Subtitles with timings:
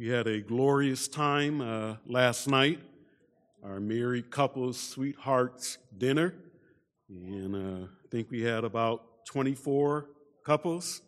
[0.00, 2.80] We had a glorious time uh, last night,
[3.62, 6.32] our married couples sweethearts dinner,
[7.10, 10.06] and uh, I think we had about 24
[10.42, 11.02] couples,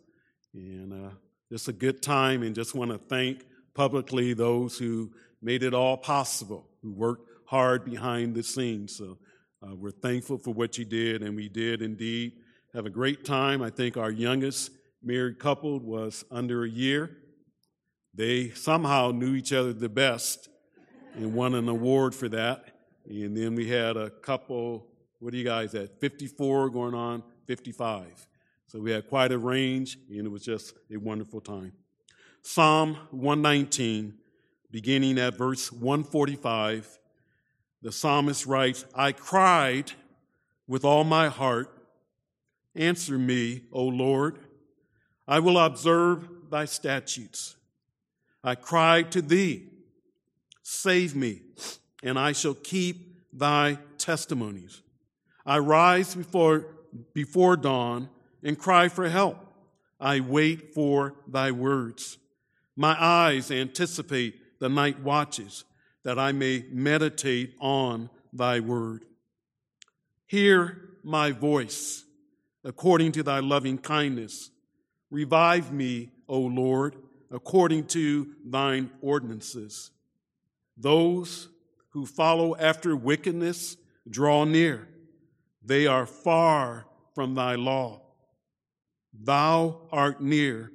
[0.53, 1.09] and uh,
[1.51, 2.43] just a good time.
[2.43, 5.09] And just want to thank publicly those who
[5.41, 8.95] made it all possible, who worked hard behind the scenes.
[8.95, 9.17] So
[9.65, 12.33] uh, we're thankful for what you did, and we did indeed
[12.75, 13.63] have a great time.
[13.63, 14.69] I think our youngest
[15.01, 17.17] married couple was under a year
[18.13, 20.49] they somehow knew each other the best
[21.15, 22.65] and won an award for that.
[23.07, 24.87] And then we had a couple,
[25.19, 25.99] what are you guys at?
[25.99, 28.27] 54 going on 55.
[28.67, 31.73] So we had quite a range, and it was just a wonderful time.
[32.41, 34.15] Psalm 119,
[34.71, 36.99] beginning at verse 145,
[37.81, 39.91] the psalmist writes, I cried
[40.67, 41.69] with all my heart.
[42.75, 44.39] Answer me, O Lord.
[45.27, 47.55] I will observe thy statutes.
[48.43, 49.69] I cried to thee,
[50.61, 51.41] Save me,
[52.03, 54.81] and I shall keep thy testimonies.
[55.45, 56.67] I rise before,
[57.13, 58.09] before dawn
[58.43, 59.37] and cry for help.
[59.99, 62.17] I wait for thy words.
[62.75, 65.63] My eyes anticipate the night watches
[66.03, 69.05] that I may meditate on thy word.
[70.25, 72.03] Hear my voice
[72.63, 74.49] according to thy loving kindness.
[75.11, 76.95] Revive me, O Lord
[77.45, 79.91] according to thine ordinances.
[80.77, 81.49] Those
[81.89, 83.75] who follow after wickedness
[84.09, 84.87] draw near.
[85.61, 88.01] They are far from thy law.
[89.13, 90.71] Thou art near,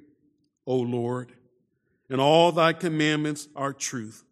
[0.67, 1.33] O Lord,
[2.07, 4.23] and all thy commandments are truth.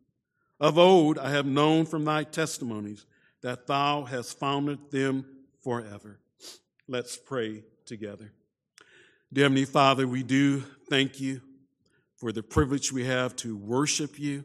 [0.59, 3.07] Of old I have known from thy testimonies
[3.41, 5.25] that thou hast founded them
[5.63, 6.19] forever.
[6.87, 8.31] Let's pray together.
[9.33, 11.41] Dear Heavenly Father, we do thank you
[12.17, 14.43] for the privilege we have to worship you.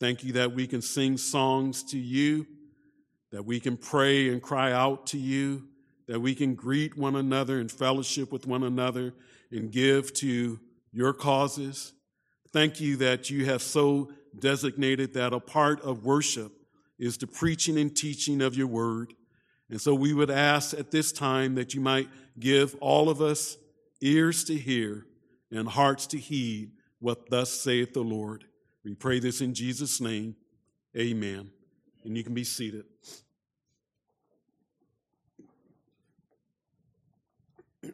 [0.00, 2.46] Thank you that we can sing songs to you,
[3.32, 5.64] that we can pray and cry out to you,
[6.08, 9.14] that we can greet one another and fellowship with one another
[9.50, 10.58] and give to
[10.92, 11.92] your causes.
[12.52, 16.52] Thank you that you have so designated that a part of worship
[16.98, 19.12] is the preaching and teaching of your word.
[19.68, 22.08] And so we would ask at this time that you might
[22.38, 23.58] give all of us
[24.00, 25.04] ears to hear
[25.50, 26.70] and hearts to heed
[27.06, 28.42] what thus saith the Lord.
[28.84, 30.34] We pray this in Jesus' name.
[30.98, 31.52] Amen.
[32.04, 32.82] And you can be seated.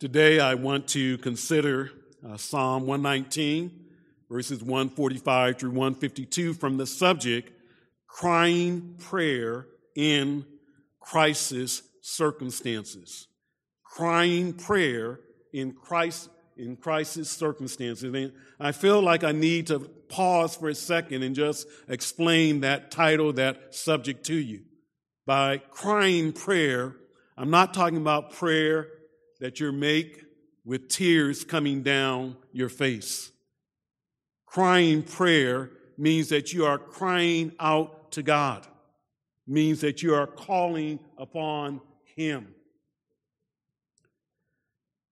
[0.00, 1.90] Today, I want to consider
[2.26, 3.84] uh, Psalm 119,
[4.30, 7.52] verses 145 through 152, from the subject
[8.06, 10.46] crying prayer in
[10.98, 13.28] crisis circumstances.
[13.82, 15.20] Crying prayer
[15.52, 18.14] in crisis in crisis circumstances.
[18.14, 22.90] And I feel like I need to pause for a second and just explain that
[22.90, 24.62] title, that subject to you.
[25.26, 26.94] By crying prayer,
[27.36, 28.88] I'm not talking about prayer
[29.40, 30.24] that you make
[30.64, 33.32] with tears coming down your face.
[34.46, 38.66] Crying prayer means that you are crying out to God,
[39.46, 41.80] means that you are calling upon
[42.16, 42.54] Him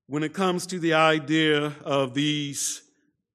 [0.06, 2.82] when it comes to the idea of these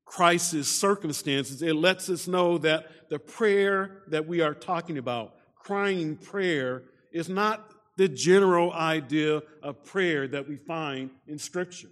[0.05, 6.15] crisis circumstances, it lets us know that the prayer that we are talking about, crying
[6.15, 11.89] prayer, is not the general idea of prayer that we find in Scripture.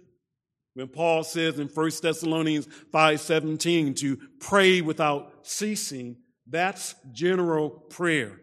[0.74, 8.40] When Paul says in 1 Thessalonians 5:17 to pray without ceasing, that's general prayer.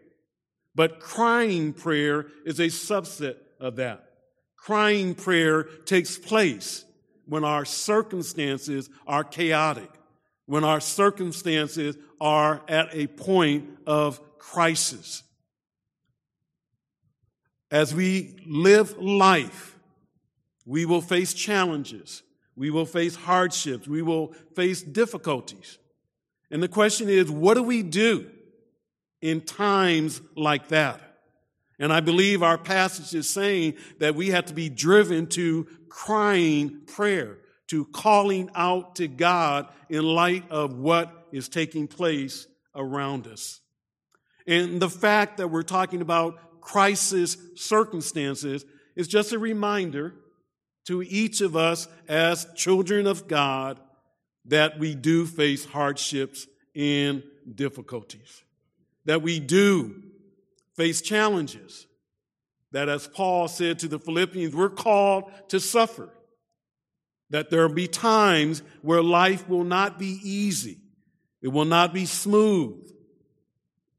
[0.74, 4.13] But crying prayer is a subset of that.
[4.64, 6.86] Crying prayer takes place
[7.26, 9.90] when our circumstances are chaotic,
[10.46, 15.22] when our circumstances are at a point of crisis.
[17.70, 19.78] As we live life,
[20.64, 22.22] we will face challenges,
[22.56, 25.76] we will face hardships, we will face difficulties.
[26.50, 28.30] And the question is, what do we do
[29.20, 31.13] in times like that?
[31.78, 36.82] And I believe our passage is saying that we have to be driven to crying
[36.86, 37.38] prayer,
[37.68, 43.60] to calling out to God in light of what is taking place around us.
[44.46, 50.14] And the fact that we're talking about crisis circumstances is just a reminder
[50.86, 53.80] to each of us as children of God
[54.46, 57.22] that we do face hardships and
[57.54, 58.42] difficulties,
[59.06, 60.02] that we do
[60.76, 61.86] face challenges.
[62.72, 66.10] That, as Paul said to the Philippians, we're called to suffer.
[67.30, 70.78] that there will be times where life will not be easy.
[71.42, 72.88] It will not be smooth,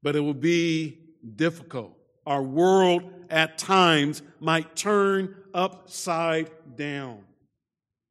[0.02, 1.00] but it will be
[1.36, 1.98] difficult.
[2.26, 7.24] Our world at times might turn upside down.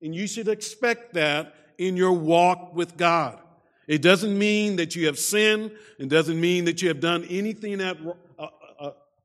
[0.03, 3.41] And you should expect that in your walk with God.
[3.89, 5.73] It doesn't mean that you have sinned.
[5.99, 7.97] It doesn't mean that you have done anything that,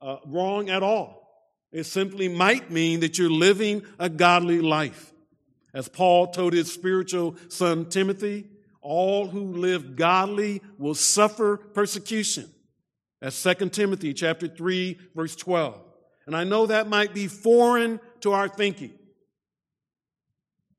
[0.01, 1.19] uh, wrong at all.
[1.71, 5.13] It simply might mean that you're living a godly life.
[5.73, 8.47] As Paul told his spiritual son Timothy,
[8.81, 12.49] all who live godly will suffer persecution.
[13.21, 15.79] That's 2 Timothy chapter 3 verse 12.
[16.25, 18.93] And I know that might be foreign to our thinking.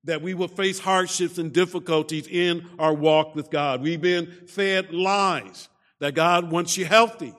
[0.04, 3.82] That we will face hardships and difficulties in our walk with God.
[3.82, 5.68] We've been fed lies
[5.98, 7.34] that God wants you healthy,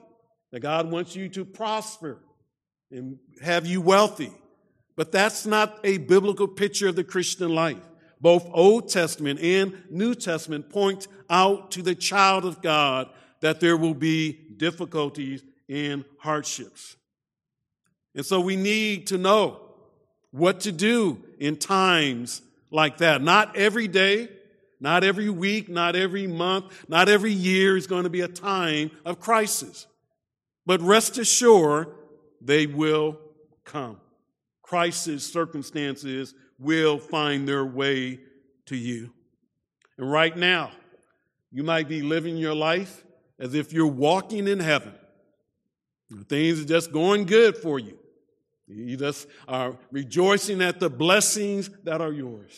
[0.52, 2.18] that God wants you to prosper
[2.90, 4.30] and have you wealthy.
[4.94, 7.82] But that's not a biblical picture of the Christian life.
[8.20, 13.08] Both Old Testament and New Testament point out to the child of God
[13.40, 16.96] that there will be difficulties and hardships.
[18.14, 19.60] And so we need to know
[20.30, 23.22] what to do in times like that.
[23.22, 24.28] Not every day,
[24.78, 28.90] not every week, not every month, not every year is going to be a time
[29.04, 29.86] of crisis.
[30.64, 31.88] But rest assured,
[32.40, 33.18] they will
[33.64, 34.00] come.
[34.62, 38.20] Crisis circumstances will find their way
[38.66, 39.12] to you.
[39.98, 40.70] And right now,
[41.50, 43.04] you might be living your life
[43.38, 44.94] as if you're walking in heaven.
[46.28, 47.98] Things are just going good for you.
[48.68, 52.52] You just are rejoicing at the blessings that are yours.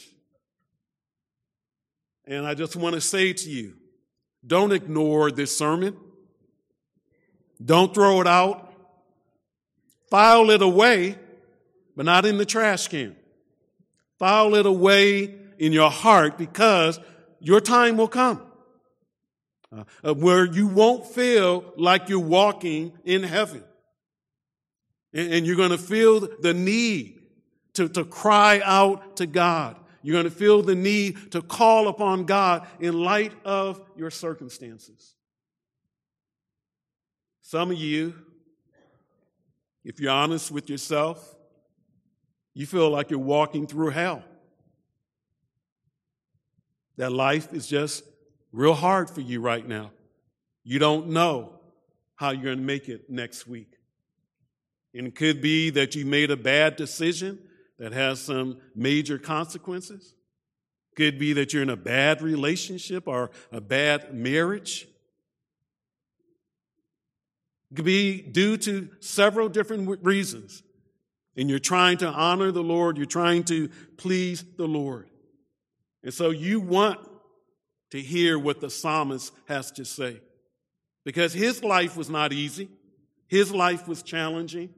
[2.27, 3.75] And I just want to say to you
[4.47, 5.97] don't ignore this sermon,
[7.63, 8.73] don't throw it out,
[10.11, 11.19] file it away,
[11.97, 13.17] but not in the trash can.
[14.19, 16.99] File it away in your heart because
[17.41, 18.41] your time will come
[20.03, 23.63] uh, where you won't feel like you're walking in heaven.
[25.13, 27.21] And, and you're going to feel the need
[27.75, 29.77] to, to cry out to God.
[30.03, 35.15] You're going to feel the need to call upon God in light of your circumstances.
[37.47, 38.15] Some of you,
[39.85, 41.37] if you're honest with yourself,
[42.55, 44.25] you feel like you're walking through hell.
[46.97, 48.03] That life is just
[48.51, 49.91] real hard for you right now.
[50.63, 51.61] You don't know
[52.15, 53.77] how you're going to make it next week.
[54.95, 57.39] And it could be that you made a bad decision
[57.79, 60.15] that has some major consequences.
[60.97, 64.89] Could be that you're in a bad relationship or a bad marriage.
[67.75, 70.63] Could be due to several different reasons.
[71.37, 75.09] And you're trying to honor the Lord, you're trying to please the Lord.
[76.05, 77.01] And so you want
[77.91, 80.21] to hear what the psalmist has to say.
[81.05, 82.69] Because his life was not easy,
[83.27, 84.71] his life was challenging,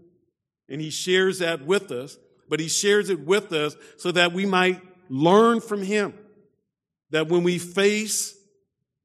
[0.69, 2.19] and he shares that with us,
[2.49, 6.14] but he shares it with us so that we might learn from him.
[7.10, 8.36] That when we face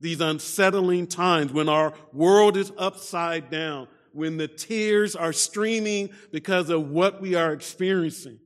[0.02, 6.70] these unsettling times, when our world is upside down, when the tears are streaming because
[6.70, 8.40] of what we are experiencing,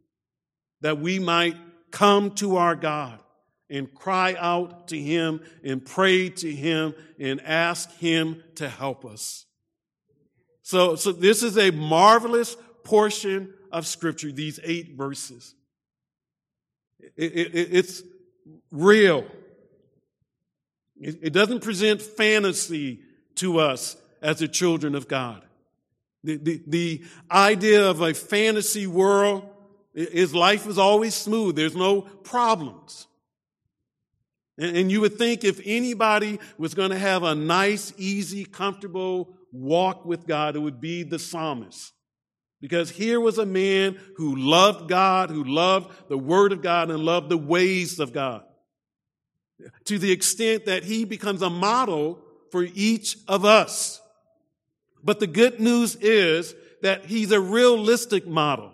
[0.81, 1.55] that we might
[1.91, 3.19] come to our God
[3.69, 9.45] and cry out to Him and pray to Him and ask Him to help us.
[10.61, 15.55] So, so this is a marvelous portion of Scripture, these eight verses.
[17.15, 18.03] It, it, it's
[18.71, 19.25] real.
[21.05, 22.99] It, it doesn't present fantasy
[23.35, 25.43] to us as the children of God.
[26.23, 29.47] The, the, the idea of a fantasy world
[29.93, 31.55] is life is always smooth.
[31.55, 33.05] There's no problems.
[34.57, 40.05] And you would think if anybody was going to have a nice, easy, comfortable walk
[40.05, 41.93] with God, it would be the psalmist.
[42.61, 47.03] Because here was a man who loved God, who loved the Word of God, and
[47.03, 48.43] loved the ways of God.
[49.85, 52.19] To the extent that he becomes a model
[52.51, 54.01] for each of us.
[55.03, 58.71] But the good news is that he's a realistic model.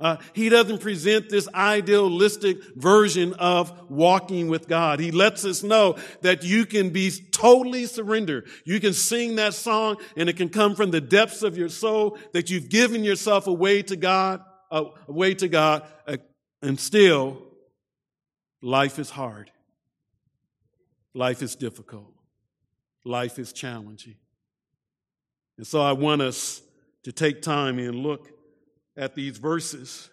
[0.00, 4.98] Uh, he doesn't present this idealistic version of walking with God.
[4.98, 8.48] He lets us know that you can be totally surrendered.
[8.64, 12.16] You can sing that song and it can come from the depths of your soul
[12.32, 14.40] that you've given yourself away to God,
[14.70, 16.16] uh, away to God, uh,
[16.62, 17.42] and still
[18.62, 19.50] life is hard.
[21.14, 22.12] Life is difficult.
[23.04, 24.16] Life is challenging.
[25.56, 26.62] And so I want us
[27.02, 28.30] to take time and look
[28.96, 30.10] at these verses,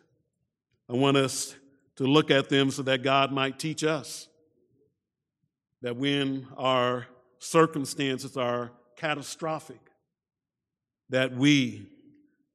[0.89, 1.55] I want us
[1.97, 4.27] to look at them so that God might teach us.
[5.81, 7.07] That when our
[7.39, 9.79] circumstances are catastrophic,
[11.09, 11.87] that we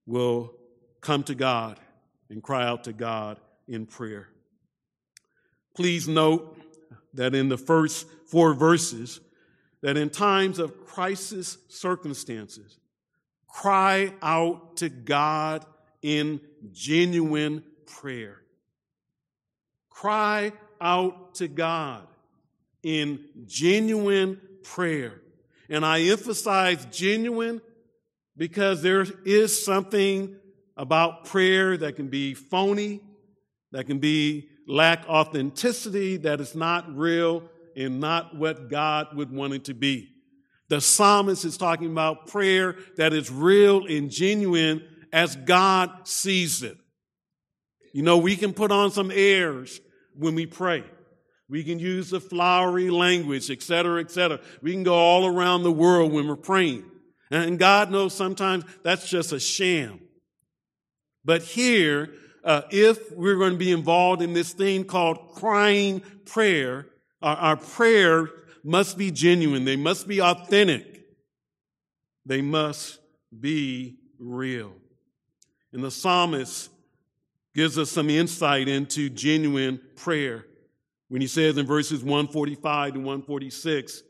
[0.07, 0.53] will
[1.01, 1.79] come to God
[2.31, 4.29] and cry out to God in prayer.
[5.75, 6.59] Please note
[7.15, 9.21] that in the first four verses,
[9.83, 12.79] that in times of crisis circumstances,
[13.49, 15.67] cry out to God
[16.01, 16.41] in
[16.73, 18.39] genuine prayer.
[19.91, 22.07] Cry out to God
[22.83, 25.21] in genuine prayer.
[25.69, 27.61] And I emphasize genuine
[28.37, 30.37] because there is something
[30.77, 33.01] about prayer that can be phony,
[33.71, 37.43] that can be lack authenticity, that is not real
[37.77, 40.09] and not what God would want it to be.
[40.69, 46.79] The psalmist is talking about prayer that is real and genuine as God sees it.
[47.93, 49.81] You know, we can put on some airs
[50.17, 50.85] when we pray.
[51.51, 54.41] We can use the flowery language, et cetera, et cetera.
[54.63, 56.85] We can go all around the world when we're praying.
[57.31, 60.01] And God knows sometimes that's just a sham.
[61.25, 66.87] But here, uh, if we're going to be involved in this thing called crying prayer,
[67.21, 68.29] our, our prayer
[68.65, 69.65] must be genuine.
[69.65, 71.07] They must be authentic.
[72.27, 72.99] They must
[73.39, 74.73] be real.
[75.73, 76.71] And the psalmist
[77.55, 80.47] gives us some insight into genuine prayer
[81.09, 84.03] when he says in verses 145 to 146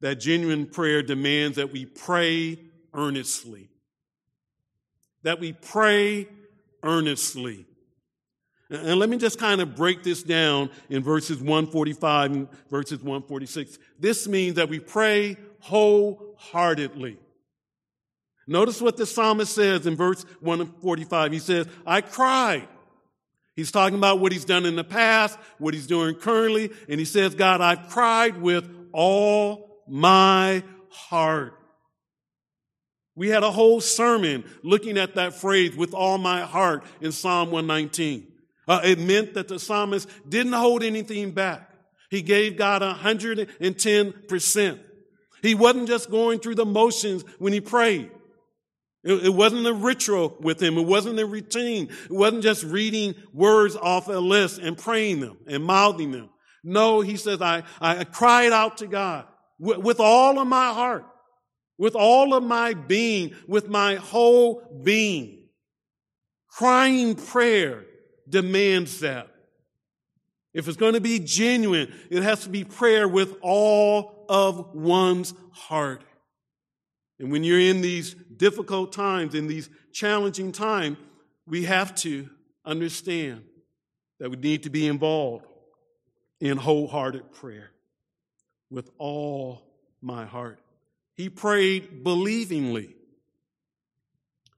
[0.00, 2.58] that genuine prayer demands that we pray
[2.94, 3.68] earnestly.
[5.22, 6.28] That we pray
[6.82, 7.66] earnestly.
[8.70, 13.78] And let me just kind of break this down in verses 145 and verses 146.
[13.98, 17.16] This means that we pray wholeheartedly.
[18.46, 21.32] Notice what the psalmist says in verse 145.
[21.32, 22.68] He says, I cried.
[23.56, 27.04] He's talking about what he's done in the past, what he's doing currently, and he
[27.04, 31.54] says, God, I've cried with all my heart.
[33.16, 37.50] We had a whole sermon looking at that phrase, with all my heart, in Psalm
[37.50, 38.28] 119.
[38.68, 41.70] Uh, it meant that the psalmist didn't hold anything back.
[42.10, 44.80] He gave God 110%.
[45.42, 48.10] He wasn't just going through the motions when he prayed.
[49.04, 50.76] It, it wasn't a ritual with him.
[50.76, 51.88] It wasn't a routine.
[52.04, 56.28] It wasn't just reading words off a list and praying them and mouthing them.
[56.62, 59.26] No, he says, I, I cried out to God
[59.58, 61.06] with, with all of my heart,
[61.78, 65.36] with all of my being, with my whole being.
[66.50, 67.84] Crying prayer
[68.30, 69.28] demands that.
[70.54, 75.34] If it's going to be genuine, it has to be prayer with all of one's
[75.52, 76.02] heart.
[77.18, 80.96] And when you're in these difficult times, in these challenging times,
[81.46, 82.28] we have to
[82.64, 83.44] understand
[84.20, 85.46] that we need to be involved
[86.40, 87.70] in wholehearted prayer
[88.70, 89.62] with all
[90.00, 90.60] my heart.
[91.14, 92.94] He prayed believingly.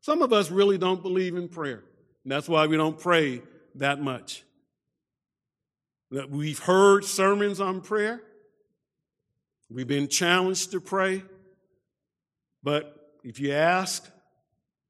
[0.00, 1.82] Some of us really don't believe in prayer.
[2.24, 3.42] And that's why we don't pray
[3.80, 4.44] that much.
[6.10, 8.22] We've heard sermons on prayer.
[9.68, 11.22] We've been challenged to pray.
[12.62, 14.08] But if you ask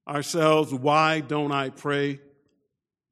[0.08, 2.20] ourselves, why don't I pray?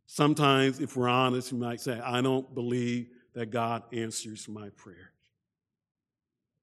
[0.07, 5.13] Sometimes, if we're honest, we might say, I don't believe that God answers my prayer.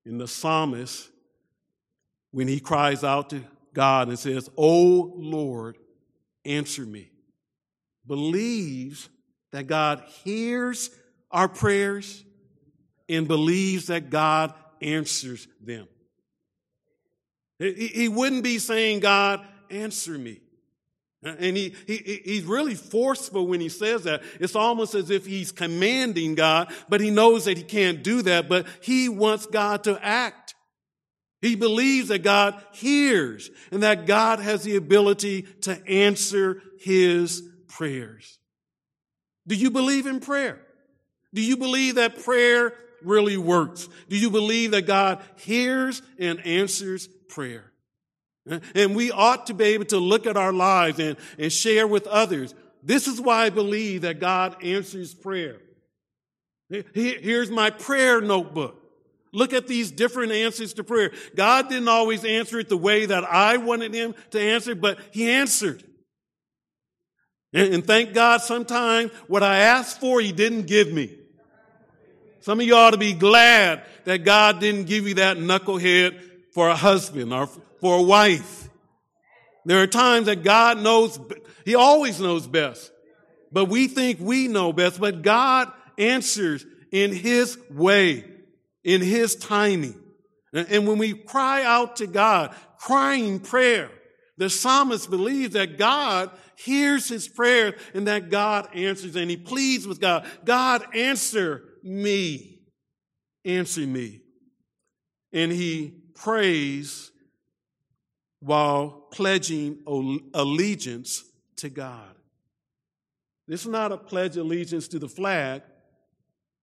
[0.06, 1.10] In the psalmist,
[2.32, 3.44] when he cries out to
[3.74, 5.78] God and says, Oh Lord,
[6.44, 7.12] answer me,
[8.08, 9.10] believes
[9.52, 10.90] that God hears
[11.32, 12.24] our prayers
[13.08, 15.88] and believes that God answers them.
[17.58, 20.42] He wouldn't be saying, God, answer me.
[21.26, 24.22] Uh, and he, he, he's really forceful when he says that.
[24.40, 28.48] It's almost as if he's commanding God, but he knows that he can't do that,
[28.48, 30.54] but he wants God to act.
[31.42, 37.42] He believes that God hears and that God has the ability to answer his
[37.76, 38.40] prayers.
[39.48, 40.60] Do you believe in prayer?
[41.34, 43.88] Do you believe that prayer really works?
[44.10, 47.72] Do you believe that God hears and answers prayer.
[48.76, 52.08] And we ought to be able to look at our lives and, and share with
[52.08, 52.54] others.
[52.84, 55.58] This is why I believe that God answers prayer.
[56.94, 58.82] Here's my prayer notebook.
[59.34, 61.12] Look at these different answers to prayer.
[61.36, 65.30] God didn't always answer it the way that I wanted him to answer, but he
[65.30, 65.84] answered.
[67.56, 71.18] And, thank God sometimes what I asked for, he didn't give me.
[72.42, 76.22] Some of you ought to be glad that God didn't give you that knucklehead
[76.54, 77.48] for a husband or
[77.80, 78.70] for a wife.
[79.64, 81.18] There are times that God knows,
[81.64, 82.92] He always knows best.
[83.52, 85.00] but we think we know best.
[85.00, 88.26] But God answers in His way,
[88.84, 89.96] in His timing.
[90.54, 93.90] And when we cry out to God, crying prayer,
[94.38, 99.88] the psalmist believes that God hears his prayer and that God answers and he pleads
[99.88, 100.26] with God.
[100.44, 102.60] God, answer me.
[103.44, 104.22] Answer me.
[105.34, 107.12] And he prays
[108.40, 109.80] while pledging
[110.34, 111.24] allegiance
[111.58, 112.16] to God.
[113.48, 115.62] This is not a pledge allegiance to the flag.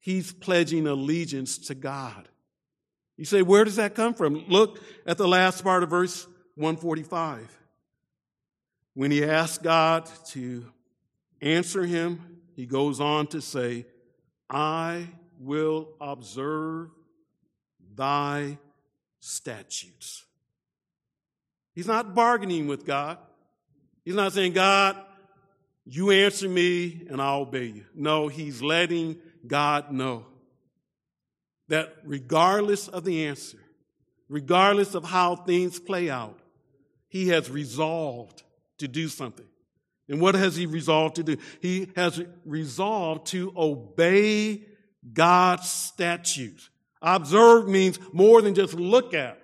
[0.00, 2.28] He's pledging allegiance to God.
[3.16, 4.46] You say, where does that come from?
[4.48, 7.61] Look at the last part of verse 145.
[8.94, 10.66] When he asks God to
[11.40, 13.86] answer him, he goes on to say,
[14.50, 15.08] I
[15.38, 16.90] will observe
[17.94, 18.58] thy
[19.20, 20.24] statutes.
[21.74, 23.18] He's not bargaining with God.
[24.04, 24.96] He's not saying, God,
[25.84, 27.84] you answer me and I'll obey you.
[27.94, 30.26] No, he's letting God know
[31.68, 33.58] that regardless of the answer,
[34.28, 36.38] regardless of how things play out,
[37.08, 38.42] he has resolved
[38.82, 39.46] to do something.
[40.08, 41.36] And what has he resolved to do?
[41.60, 44.64] He has resolved to obey
[45.12, 46.68] God's statutes.
[47.00, 49.40] Observe means more than just look at.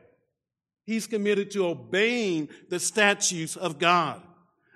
[0.84, 4.22] He's committed to obeying the statutes of God.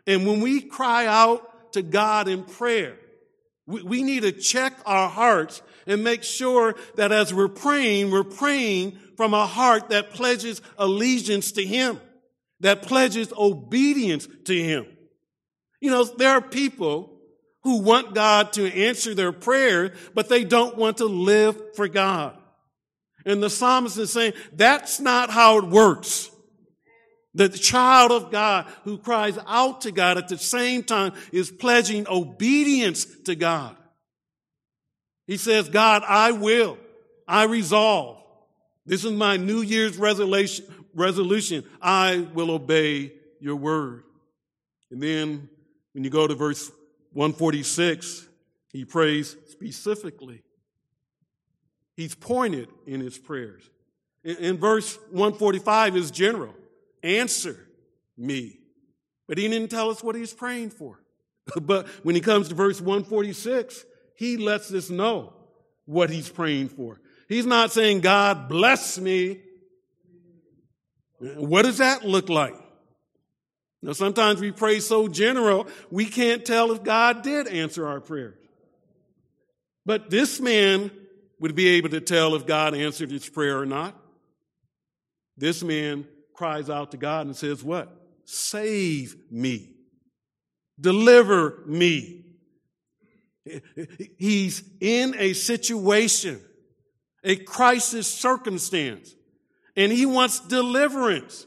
[0.06, 2.96] And when we cry out to God in prayer,
[3.66, 8.98] we, need to check our hearts and make sure that as we're praying, we're praying
[9.16, 12.00] from a heart that pledges allegiance to Him
[12.62, 14.86] that pledges obedience to Him.
[15.80, 17.10] You know, there are people
[17.64, 22.36] who want God to answer their prayer, but they don't want to live for God.
[23.24, 26.30] And the psalmist is saying, that's not how it works.
[27.34, 32.06] The child of God who cries out to God at the same time is pledging
[32.08, 33.76] obedience to God.
[35.26, 36.78] He says, God, I will.
[37.26, 38.18] I resolve.
[38.84, 44.04] This is my New Year's resolution, resolution I will obey your word.
[44.90, 45.48] And then
[45.92, 46.70] when you go to verse
[47.12, 48.26] 146,
[48.72, 50.42] he prays specifically.
[51.96, 53.62] He's pointed in his prayers.
[54.24, 56.54] In, in verse 145 is general
[57.02, 57.58] answer
[58.16, 58.58] me.
[59.28, 61.00] But he didn't tell us what he's praying for.
[61.62, 65.32] but when he comes to verse 146, he lets us know
[65.84, 67.00] what he's praying for.
[67.28, 69.40] He's not saying, God bless me.
[71.22, 72.56] What does that look like?
[73.80, 78.38] Now, sometimes we pray so general, we can't tell if God did answer our prayers.
[79.84, 80.90] But this man
[81.40, 83.96] would be able to tell if God answered his prayer or not.
[85.36, 87.90] This man cries out to God and says, What?
[88.24, 89.74] Save me.
[90.80, 92.24] Deliver me.
[94.18, 96.40] He's in a situation,
[97.24, 99.12] a crisis circumstance
[99.76, 101.46] and he wants deliverance.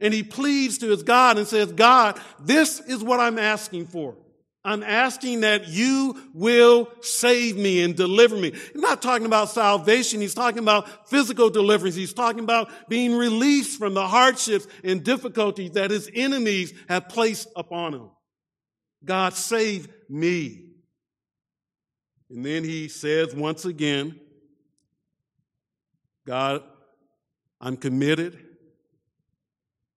[0.00, 4.16] And he pleads to his God and says, God, this is what I'm asking for.
[4.66, 8.50] I'm asking that you will save me and deliver me.
[8.50, 10.22] He's not talking about salvation.
[10.22, 11.94] He's talking about physical deliverance.
[11.94, 17.48] He's talking about being released from the hardships and difficulties that his enemies have placed
[17.54, 18.10] upon him.
[19.04, 20.64] God, save me.
[22.30, 24.18] And then he says once again,
[26.26, 26.62] God,
[27.64, 28.38] I'm committed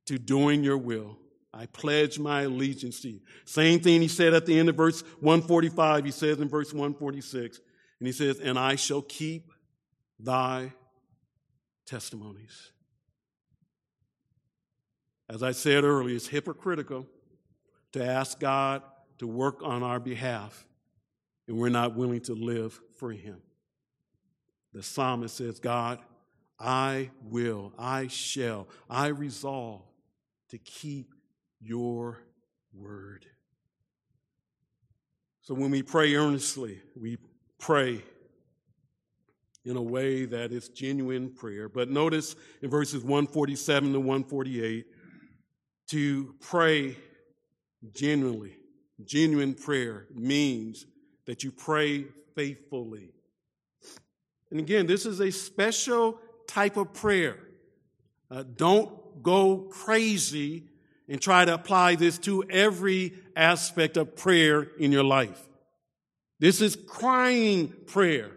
[0.06, 1.18] to doing your will.
[1.54, 3.20] I pledge my allegiance to you.
[3.44, 7.60] Same thing he said at the end of verse 145, he says in verse 146,
[8.00, 9.52] and he says, And I shall keep
[10.18, 10.72] thy
[11.86, 12.72] testimonies.
[15.30, 17.06] As I said earlier, it's hypocritical
[17.92, 18.82] to ask God
[19.18, 20.66] to work on our behalf
[21.48, 23.42] and we're not willing to live for him.
[24.74, 26.00] The psalmist says, God,
[26.60, 29.84] I will, I shall, I resolve
[30.50, 31.14] to keep
[31.60, 32.20] your
[32.74, 33.26] word.
[35.42, 37.18] So when we pray earnestly, we
[37.60, 38.02] pray
[39.66, 41.70] in a way that is genuine prayer.
[41.70, 44.86] But notice in verses 147 to 148,
[45.90, 46.98] to pray
[47.94, 48.56] genuinely,
[49.04, 50.86] genuine prayer means
[51.26, 53.12] that you pray faithfully.
[54.52, 57.38] And again, this is a special type of prayer.
[58.30, 60.64] Uh, don't go crazy
[61.08, 65.42] and try to apply this to every aspect of prayer in your life.
[66.40, 68.32] This is crying prayer.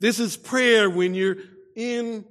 [0.00, 1.36] This is prayer when you're
[1.74, 2.24] in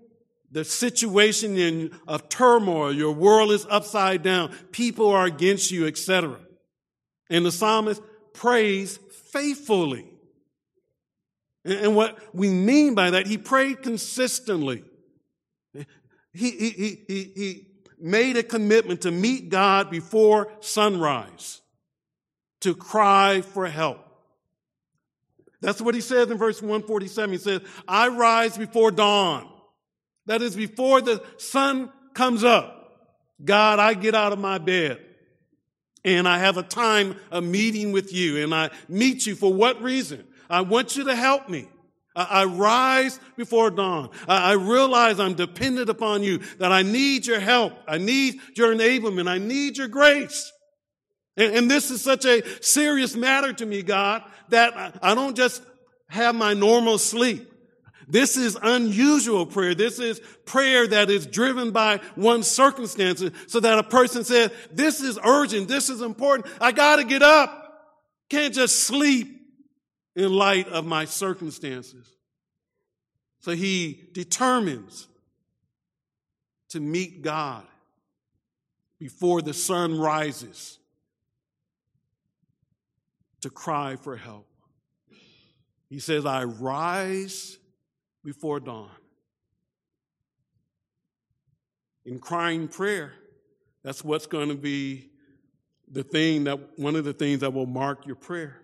[0.51, 2.93] the situation in, of turmoil.
[2.93, 4.53] Your world is upside down.
[4.71, 6.37] People are against you, etc.
[7.29, 8.01] And the psalmist
[8.33, 8.97] prays
[9.31, 10.05] faithfully.
[11.63, 14.83] And what we mean by that, he prayed consistently.
[16.35, 16.69] He, he,
[17.07, 17.67] he, he,
[17.97, 21.61] made a commitment to meet God before sunrise,
[22.59, 23.99] to cry for help.
[25.61, 27.31] That's what he says in verse 147.
[27.31, 29.49] He says, I rise before dawn.
[30.25, 32.73] That is before the sun comes up.
[33.43, 34.99] God, I get out of my bed
[36.03, 39.81] and I have a time of meeting with you and I meet you for what
[39.81, 40.25] reason?
[40.49, 41.67] I want you to help me.
[42.15, 44.09] I, rise before dawn.
[44.27, 47.73] I, realize I'm dependent upon you, that I need your help.
[47.87, 49.27] I need your enablement.
[49.27, 50.51] I need your grace.
[51.37, 55.61] And, this is such a serious matter to me, God, that I don't just
[56.07, 57.51] have my normal sleep.
[58.07, 59.75] This is unusual prayer.
[59.75, 65.01] This is prayer that is driven by one's circumstances so that a person says, this
[65.01, 65.67] is urgent.
[65.67, 66.47] This is important.
[66.61, 67.63] I got to get up.
[68.29, 69.34] Can't just sleep
[70.15, 72.07] in light of my circumstances.
[73.39, 75.07] So he determines
[76.69, 77.63] to meet God
[78.99, 80.79] before the sun rises
[83.41, 84.47] to cry for help.
[85.89, 87.57] He says, I rise
[88.23, 88.89] before dawn.
[92.05, 93.13] In crying prayer,
[93.83, 95.09] that's what's going to be
[95.91, 98.57] the thing that one of the things that will mark your prayer.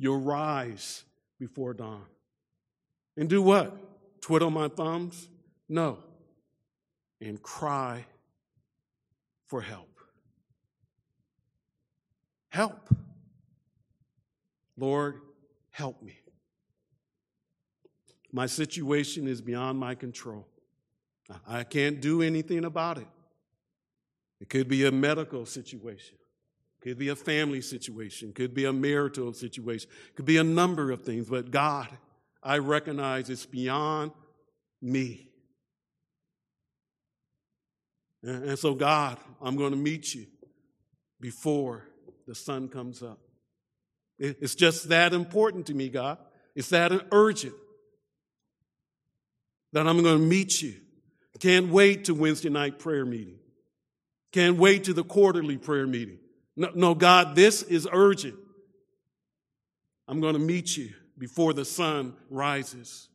[0.00, 1.04] You'll rise
[1.38, 2.06] before dawn.
[3.18, 3.76] And do what?
[4.22, 5.28] Twiddle my thumbs?
[5.68, 5.98] No.
[7.20, 8.06] And cry
[9.46, 10.00] for help.
[12.48, 12.88] Help.
[14.78, 15.20] Lord,
[15.68, 16.16] help me.
[18.32, 20.46] My situation is beyond my control.
[21.46, 23.06] I can't do anything about it.
[24.40, 26.16] It could be a medical situation.
[26.82, 31.02] Could be a family situation, could be a marital situation, could be a number of
[31.02, 31.88] things, but God,
[32.42, 34.12] I recognize it's beyond
[34.80, 35.30] me.
[38.22, 40.26] And so, God, I'm going to meet you
[41.20, 41.86] before
[42.26, 43.18] the sun comes up.
[44.18, 46.18] It's just that important to me, God.
[46.54, 47.54] It's that urgent
[49.72, 50.74] that I'm going to meet you.
[51.38, 53.38] Can't wait to Wednesday night prayer meeting.
[54.32, 56.18] Can't wait to the quarterly prayer meeting.
[56.60, 58.36] No, no, God, this is urgent.
[60.06, 63.08] I'm going to meet you before the sun rises.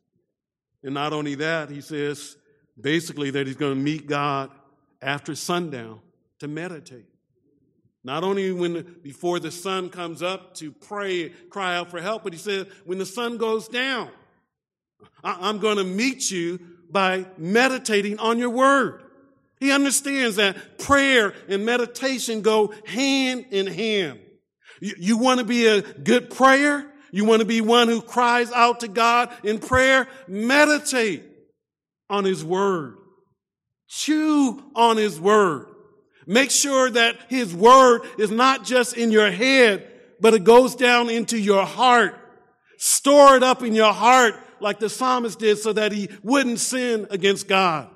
[0.82, 2.36] And not only that, he says
[2.80, 4.50] basically that he's going to meet God
[5.00, 6.00] after sundown
[6.40, 7.06] to meditate.
[8.02, 12.32] Not only when before the sun comes up to pray, cry out for help, but
[12.32, 14.10] he said when the sun goes down,
[15.22, 16.58] I'm going to meet you
[16.90, 19.04] by meditating on your word.
[19.58, 24.20] He understands that prayer and meditation go hand in hand.
[24.80, 26.86] You, you want to be a good prayer?
[27.10, 30.08] You want to be one who cries out to God in prayer?
[30.28, 31.24] Meditate
[32.10, 32.96] on His Word.
[33.88, 35.68] Chew on His Word.
[36.26, 39.90] Make sure that His Word is not just in your head,
[40.20, 42.14] but it goes down into your heart.
[42.78, 47.06] Store it up in your heart like the psalmist did so that he wouldn't sin
[47.10, 47.90] against God.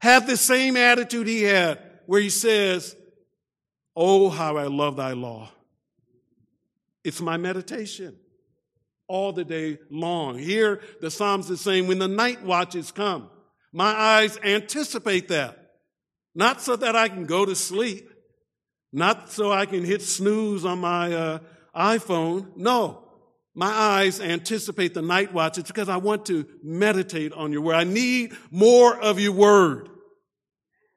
[0.00, 2.96] Have the same attitude he had where he says,
[3.96, 5.50] Oh, how I love thy law.
[7.02, 8.16] It's my meditation
[9.08, 10.38] all the day long.
[10.38, 13.30] Here, the Psalms is saying, when the night watches come,
[13.72, 15.58] my eyes anticipate that.
[16.34, 18.10] Not so that I can go to sleep,
[18.92, 21.38] not so I can hit snooze on my uh,
[21.74, 22.56] iPhone.
[22.56, 23.07] No,
[23.58, 25.58] my eyes anticipate the night watch.
[25.58, 27.74] It's because I want to meditate on your word.
[27.74, 29.88] I need more of your word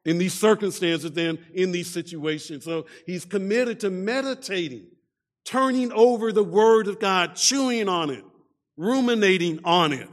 [0.06, 2.64] in these circumstances than in these situations.
[2.64, 4.86] So he's committed to meditating,
[5.44, 8.24] turning over the word of God, chewing on it,
[8.78, 10.08] ruminating on it.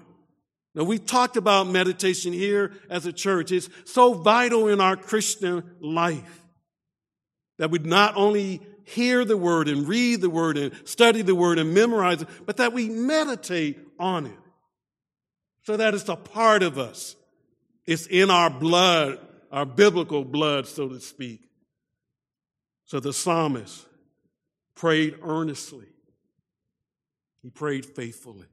[0.74, 3.52] Now, we talked about meditation here as a church.
[3.52, 6.46] It's so vital in our Christian life
[7.58, 11.58] that we not only hear the word and read the word and study the word
[11.58, 14.38] and memorize it, but that we meditate on it
[15.62, 17.14] so that it's a part of us.
[17.86, 19.18] It's in our blood,
[19.52, 21.42] our biblical blood, so to speak.
[22.86, 23.86] So the psalmist
[24.74, 25.86] prayed earnestly,
[27.42, 28.46] he prayed faithfully.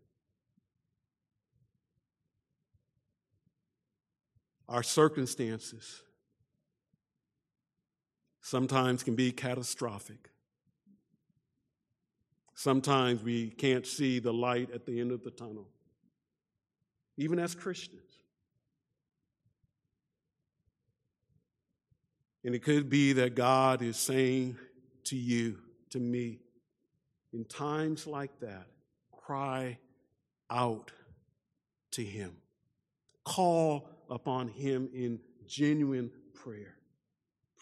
[4.67, 6.01] Our circumstances
[8.45, 10.29] sometimes can be catastrophic.
[12.53, 15.67] Sometimes we can't see the light at the end of the tunnel,
[17.17, 18.03] even as Christians.
[22.43, 24.57] And it could be that God is saying
[25.05, 25.57] to you,
[25.89, 26.37] to me,
[27.33, 28.67] in times like that,
[29.11, 29.79] cry
[30.51, 30.91] out
[31.93, 32.35] to Him.
[33.23, 36.75] Call upon Him in genuine prayer.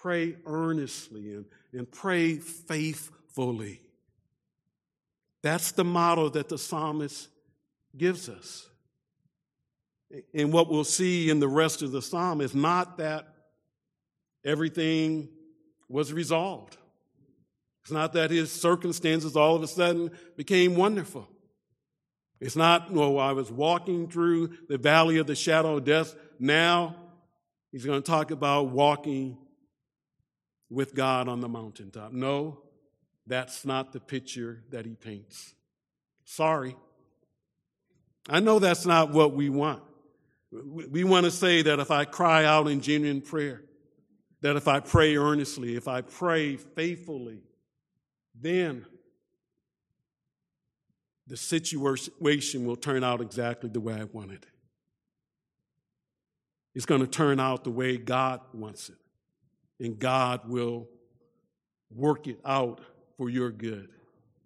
[0.04, 3.80] Pray earnestly and, and pray faithfully.
[5.42, 7.30] That's the model that the psalmist
[7.96, 8.68] gives us.
[10.34, 13.34] And what we'll see in the rest of the psalm is not that
[14.44, 15.30] everything
[15.88, 16.76] was resolved.
[17.84, 21.30] It's not that his circumstances all of a sudden became wonderful.
[22.42, 26.14] It's not, well, I was walking through the valley of the shadow of death.
[26.40, 26.98] Now
[27.72, 29.38] he's going to talk about walking
[30.74, 32.12] with God on the mountaintop.
[32.12, 32.60] No,
[33.28, 35.54] that's not the picture that he paints.
[36.26, 36.76] Sorry.
[38.28, 39.84] I know that's not what we want.
[40.52, 43.62] We want to say that if I cry out in genuine prayer,
[44.42, 47.42] that if I pray earnestly, if I pray faithfully,
[48.40, 48.86] then
[51.28, 54.46] the situation will turn out exactly the way I want it.
[56.76, 58.98] It's going to turn out the way God wants it.
[59.80, 60.88] And God will
[61.90, 62.80] work it out
[63.18, 63.90] for your good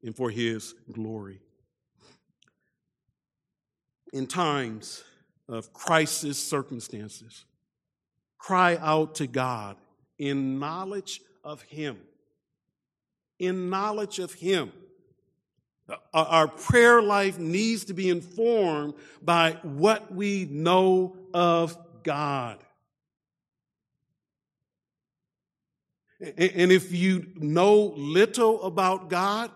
[0.03, 1.39] and for His glory.
[4.13, 5.03] In times
[5.49, 7.45] of crisis circumstances,
[8.37, 9.77] cry out to God
[10.17, 11.97] in knowledge of Him.
[13.39, 14.71] In knowledge of Him.
[16.13, 22.57] Our prayer life needs to be informed by what we know of God.
[26.19, 29.51] And if you know little about God,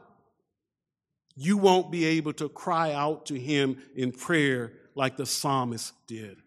[1.35, 6.37] you won't be able to cry out to Him in prayer like the psalmist did.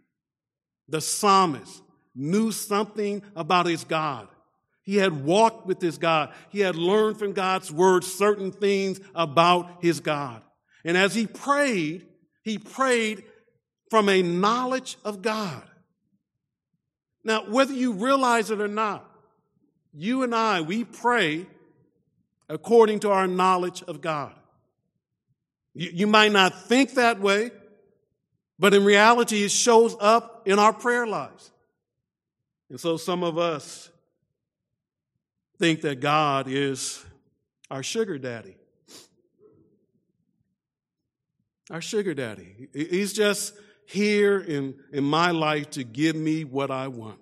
[0.88, 1.82] The psalmist
[2.14, 4.28] knew something about his God.
[4.82, 6.32] He had walked with his God.
[6.50, 10.42] He had learned from God's word certain things about his God.
[10.84, 12.06] And as he prayed,
[12.42, 13.24] he prayed
[13.90, 15.62] from a knowledge of God.
[17.24, 19.08] Now, whether you realize it or not,
[19.96, 21.46] you and I, we pray
[22.48, 24.34] according to our knowledge of God.
[25.72, 27.50] You, you might not think that way,
[28.58, 31.50] but in reality, it shows up in our prayer lives.
[32.70, 33.90] And so some of us
[35.58, 37.04] think that God is
[37.70, 38.56] our sugar daddy.
[41.70, 42.68] Our sugar daddy.
[42.72, 43.54] He's just
[43.86, 47.20] here in, in my life to give me what I want,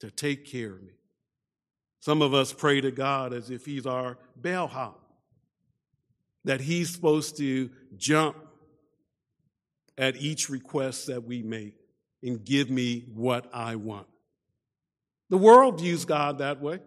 [0.00, 0.92] to take care of me.
[2.00, 5.00] Some of us pray to God as if He's our bellhop,
[6.44, 8.36] that He's supposed to jump
[9.98, 11.74] at each request that we make
[12.22, 14.06] and give me what I want.
[15.28, 16.80] The world views God that way.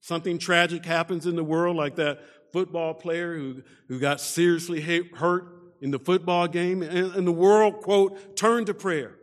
[0.00, 2.20] Something tragic happens in the world, like that
[2.52, 5.48] football player who, who got seriously hurt
[5.80, 9.14] in the football game, and, and the world, quote, turned to prayer.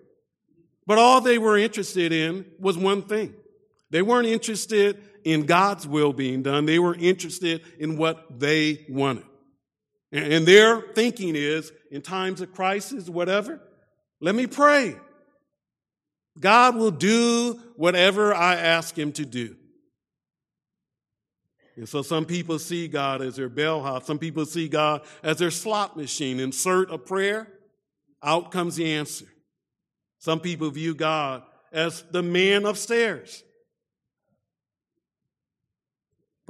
[0.85, 3.33] But all they were interested in was one thing.
[3.93, 6.65] They weren't interested in God's will being done.
[6.65, 9.23] They were interested in what they wanted.
[10.11, 13.61] And, their thinking is, in times of crisis, whatever,
[14.19, 14.95] let me pray.
[16.39, 19.57] God will do whatever I ask him to do.
[21.75, 24.05] And so some people see God as their bellhop.
[24.05, 26.39] Some people see God as their slot machine.
[26.39, 27.47] Insert a prayer,
[28.23, 29.27] out comes the answer.
[30.17, 33.43] Some people view God as the man upstairs.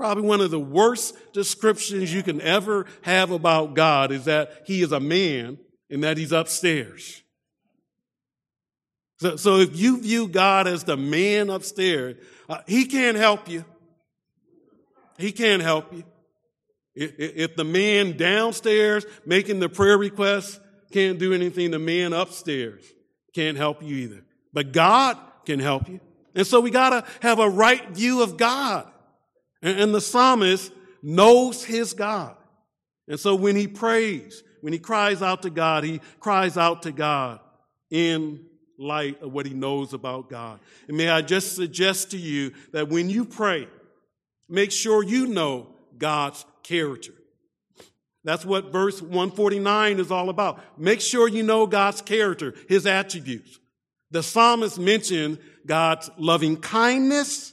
[0.04, 4.82] Probably one of the worst descriptions you can ever have about God is that he
[4.82, 5.58] is a man
[5.89, 7.24] and that he's upstairs.
[9.22, 12.18] So, so if you view God as the man upstairs,
[12.50, 13.63] uh, he can't help you.
[15.18, 16.04] He can't help you.
[16.94, 20.60] If, if the man downstairs making the prayer request
[20.92, 22.84] can't do anything, the man upstairs
[23.34, 24.26] can't help you either.
[24.52, 26.02] But God can help you.
[26.36, 28.89] And so we gotta have a right view of God.
[29.63, 30.71] And, and the psalmist
[31.02, 32.36] knows his God.
[33.08, 36.91] And so when he prays, when he cries out to God, he cries out to
[36.91, 37.39] God
[37.89, 38.45] in
[38.78, 40.60] light of what he knows about God.
[40.88, 43.67] And may I just suggest to you that when you pray,
[44.47, 47.13] make sure you know God's character.
[48.23, 50.62] That's what verse 149 is all about.
[50.80, 53.60] Make sure you know God's character, his attributes.
[54.12, 57.53] The psalmist mentioned God's loving kindness,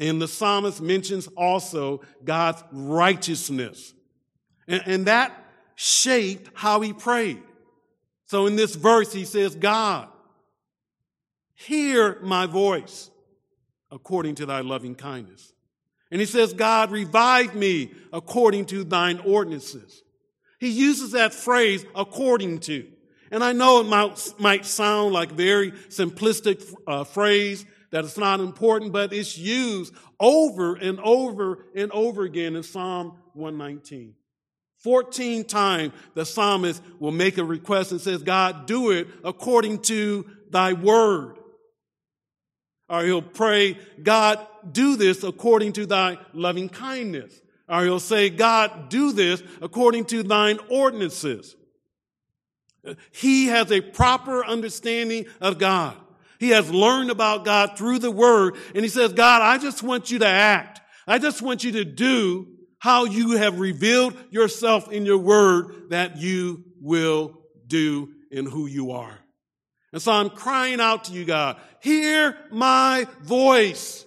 [0.00, 3.92] and the psalmist mentions also God's righteousness.
[4.66, 5.32] And, and that
[5.76, 7.42] shaped how he prayed.
[8.26, 10.08] So in this verse, he says, God,
[11.54, 13.10] hear my voice
[13.90, 15.52] according to thy loving kindness.
[16.10, 20.02] And he says, God, revive me according to thine ordinances.
[20.58, 22.86] He uses that phrase, according to.
[23.30, 28.40] And I know it might, might sound like very simplistic uh, phrase, that it's not
[28.40, 34.14] important, but it's used over and over and over again in Psalm 119.
[34.78, 40.26] 14 times the psalmist will make a request and says, God, do it according to
[40.50, 41.36] thy word.
[42.88, 47.40] Or he'll pray, God, do this according to thy loving kindness.
[47.68, 51.54] Or he'll say, God, do this according to thine ordinances.
[53.12, 55.96] He has a proper understanding of God.
[56.40, 58.56] He has learned about God through the word.
[58.74, 60.80] And he says, God, I just want you to act.
[61.06, 62.48] I just want you to do
[62.78, 68.92] how you have revealed yourself in your word that you will do in who you
[68.92, 69.18] are.
[69.92, 74.06] And so I'm crying out to you, God, hear my voice.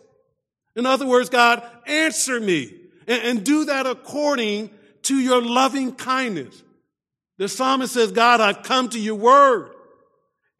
[0.76, 2.74] In other words, God, answer me
[3.08, 4.72] and, and do that according
[5.04, 6.63] to your loving kindness.
[7.38, 9.73] The psalmist says, God, I've come to your word.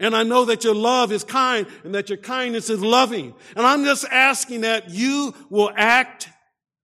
[0.04, 3.34] And I know that your love is kind and that your kindness is loving.
[3.56, 6.28] And I'm just asking that you will act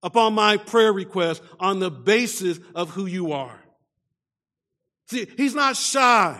[0.01, 3.59] upon my prayer request on the basis of who you are.
[5.09, 6.39] See, he's not shy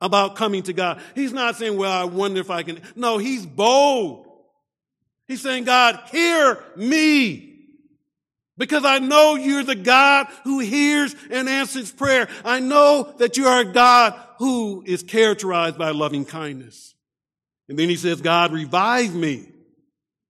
[0.00, 1.00] about coming to God.
[1.14, 2.80] He's not saying, well, I wonder if I can.
[2.96, 4.26] No, he's bold.
[5.28, 7.47] He's saying, God, hear me.
[8.58, 12.28] Because I know you're the God who hears and answers prayer.
[12.44, 16.94] I know that you are a God who is characterized by loving kindness.
[17.68, 19.48] And then he says, God, revive me.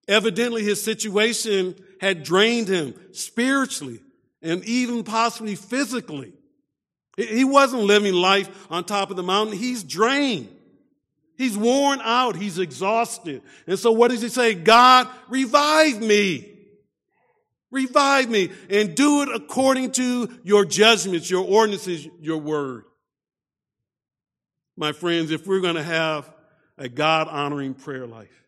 [0.06, 4.00] Evidently, his situation had drained him spiritually
[4.42, 6.32] and even possibly physically.
[7.16, 9.56] He wasn't living life on top of the mountain.
[9.56, 10.48] He's drained.
[11.36, 12.36] He's worn out.
[12.36, 13.42] He's exhausted.
[13.66, 14.54] And so what does he say?
[14.54, 16.57] God, revive me.
[17.70, 22.84] Revive me and do it according to your judgments, your ordinances, your word.
[24.76, 26.30] My friends, if we're going to have
[26.78, 28.46] a God honoring prayer life,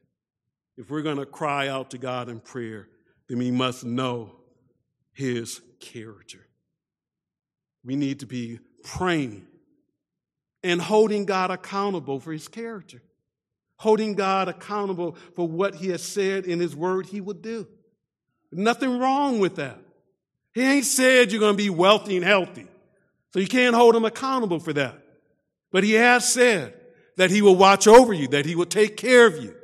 [0.79, 2.89] if we're going to cry out to God in prayer,
[3.29, 4.37] then we must know
[5.13, 6.47] his character.
[7.85, 9.47] We need to be praying
[10.63, 13.03] and holding God accountable for his character,
[13.77, 17.67] holding God accountable for what he has said in his word he would do.
[18.53, 19.79] Nothing wrong with that.
[20.55, 22.67] He ain't said you're going to be wealthy and healthy.
[23.33, 24.97] So you can't hold him accountable for that.
[25.71, 26.75] But he has said
[27.17, 29.55] that he will watch over you, that he will take care of you,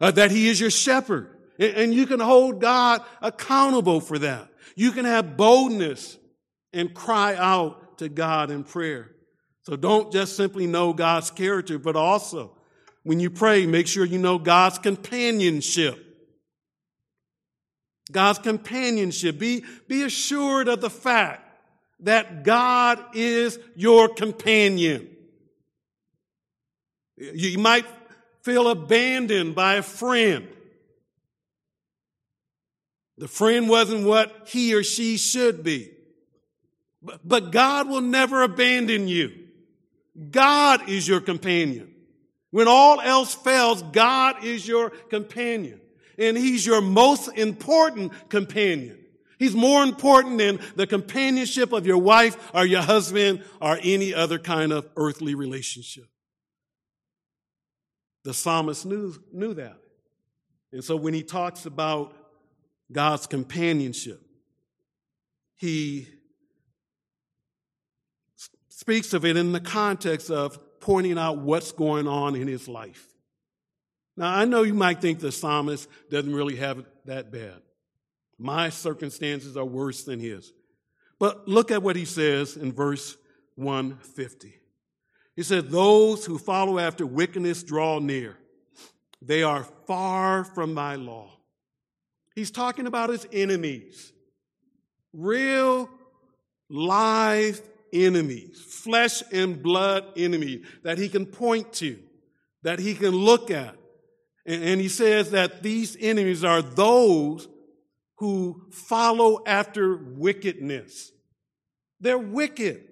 [0.00, 1.28] uh, that he is your shepherd.
[1.58, 4.48] And, and you can hold God accountable for that.
[4.74, 6.16] You can have boldness
[6.72, 9.10] and cry out to God in prayer.
[9.62, 12.56] So don't just simply know God's character, but also
[13.02, 16.07] when you pray, make sure you know God's companionship.
[18.10, 19.38] God's companionship.
[19.38, 21.44] Be, be assured of the fact
[22.00, 25.08] that God is your companion.
[27.16, 27.84] You might
[28.42, 30.48] feel abandoned by a friend.
[33.18, 35.90] The friend wasn't what he or she should be.
[37.02, 39.32] But, but God will never abandon you.
[40.30, 41.92] God is your companion.
[42.50, 45.80] When all else fails, God is your companion
[46.18, 48.98] and he's your most important companion.
[49.38, 54.38] He's more important than the companionship of your wife or your husband or any other
[54.38, 56.06] kind of earthly relationship.
[58.24, 59.76] The psalmist knew, knew that.
[60.72, 62.14] And so when he talks about
[62.90, 64.20] God's companionship,
[65.56, 66.08] he
[68.68, 73.06] speaks of it in the context of pointing out what's going on in his life.
[74.18, 77.62] Now, I know you might think the psalmist doesn't really have it that bad.
[78.36, 80.52] My circumstances are worse than his.
[81.20, 83.16] But look at what he says in verse
[83.54, 84.54] 150.
[85.36, 88.36] He said, Those who follow after wickedness draw near.
[89.22, 91.30] They are far from thy law.
[92.34, 94.12] He's talking about his enemies,
[95.12, 95.88] real,
[96.68, 97.62] live
[97.92, 102.00] enemies, flesh and blood enemies that he can point to,
[102.64, 103.76] that he can look at,
[104.48, 107.46] and he says that these enemies are those
[108.16, 111.12] who follow after wickedness.
[112.00, 112.82] They're wicked.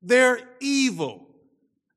[0.00, 1.26] They're evil.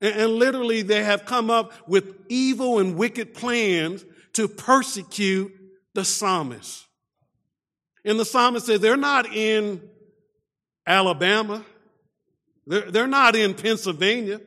[0.01, 5.51] And literally, they have come up with evil and wicked plans to persecute
[5.93, 6.87] the psalmist.
[8.03, 9.87] And the psalmist says they're not in
[10.87, 11.63] Alabama.
[12.65, 14.41] They're, they're not in Pennsylvania.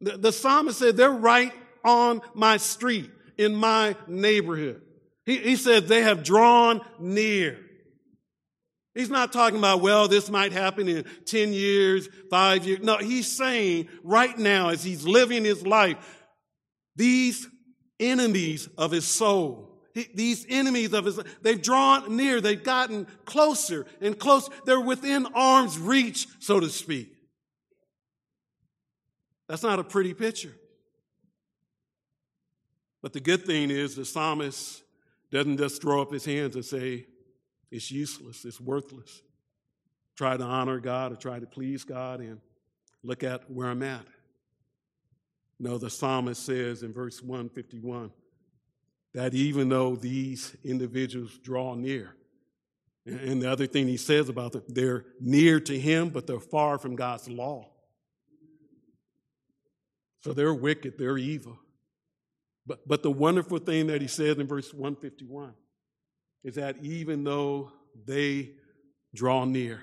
[0.00, 1.52] The, the psalmist said they're right
[1.82, 4.82] on my street in my neighborhood.
[5.24, 7.58] He, he said they have drawn near.
[8.94, 12.80] He's not talking about, well, this might happen in 10 years, five years.
[12.80, 15.98] No, he's saying right now, as he's living his life,
[16.94, 17.46] these
[18.00, 19.82] enemies of his soul,
[20.14, 24.50] these enemies of his, they've drawn near, they've gotten closer and closer.
[24.64, 27.12] They're within arm's reach, so to speak.
[29.48, 30.54] That's not a pretty picture.
[33.06, 34.82] But the good thing is the psalmist
[35.30, 37.06] doesn't just throw up his hands and say,
[37.70, 39.22] it's useless, it's worthless.
[40.16, 42.40] Try to honor God or try to please God and
[43.04, 44.04] look at where I'm at.
[45.60, 48.10] No, the psalmist says in verse 151
[49.14, 52.12] that even though these individuals draw near,
[53.04, 56.76] and the other thing he says about them, they're near to him, but they're far
[56.76, 57.70] from God's law.
[60.24, 61.60] So they're wicked, they're evil.
[62.66, 65.54] But, but the wonderful thing that he says in verse 151
[66.42, 67.72] is that even though
[68.04, 68.50] they
[69.14, 69.82] draw near,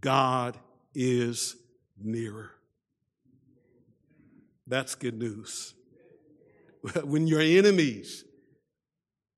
[0.00, 0.58] God
[0.94, 1.56] is
[2.00, 2.50] nearer.
[4.66, 5.74] That's good news.
[7.04, 8.24] When your enemies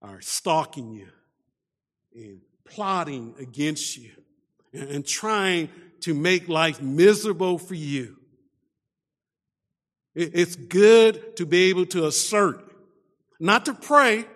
[0.03, 1.09] are stalking you
[2.15, 4.11] and plotting against you
[4.73, 5.71] and trying
[6.01, 8.20] to make life miserable for you,
[10.15, 12.65] it's good to be able to assert,
[13.39, 14.27] not to pray,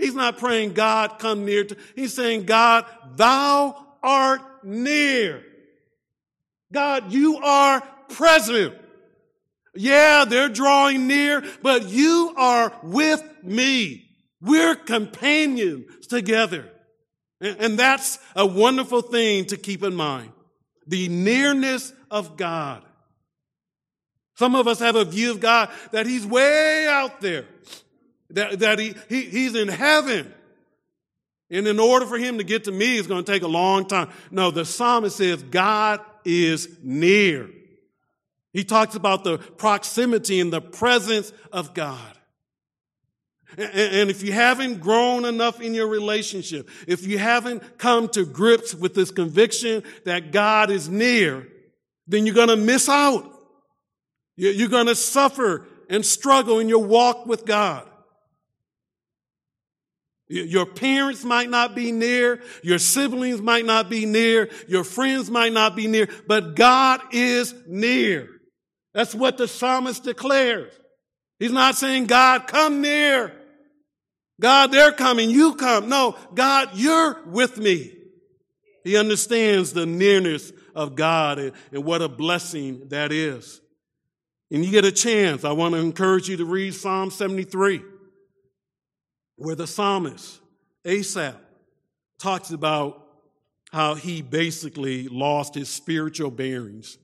[0.00, 5.44] He's not praying, God, come near to, he's saying, God, thou art near.
[6.72, 8.74] God, you are present.
[9.74, 14.08] Yeah, they're drawing near, but you are with me.
[14.40, 16.70] We're companions together.
[17.40, 20.32] And that's a wonderful thing to keep in mind.
[20.86, 22.82] The nearness of God.
[24.40, 27.44] Some of us have a view of God that He's way out there
[28.30, 30.32] that, that he, he, he's in heaven.
[31.50, 33.86] And in order for him to get to me, it's going to take a long
[33.86, 34.10] time.
[34.30, 37.50] No, the psalmist says God is near.
[38.52, 42.00] He talks about the proximity and the presence of God.
[43.58, 48.74] And if you haven't grown enough in your relationship, if you haven't come to grips
[48.74, 51.48] with this conviction that God is near,
[52.06, 53.39] then you're going to miss out.
[54.40, 57.86] You're going to suffer and struggle in your walk with God.
[60.28, 62.40] Your parents might not be near.
[62.62, 64.48] Your siblings might not be near.
[64.66, 68.30] Your friends might not be near, but God is near.
[68.94, 70.72] That's what the psalmist declares.
[71.38, 73.34] He's not saying, God, come near.
[74.40, 75.28] God, they're coming.
[75.28, 75.90] You come.
[75.90, 77.92] No, God, you're with me.
[78.84, 83.59] He understands the nearness of God and, and what a blessing that is.
[84.50, 85.44] And you get a chance.
[85.44, 87.82] I want to encourage you to read Psalm 73
[89.40, 90.38] where the psalmist,
[90.84, 91.34] Asaph,
[92.18, 93.06] talks about
[93.72, 96.98] how he basically lost his spiritual bearings.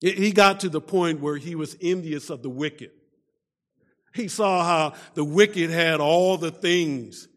[0.00, 2.90] He got to the point where he was envious of the wicked.
[4.14, 7.28] He saw how the wicked had all the things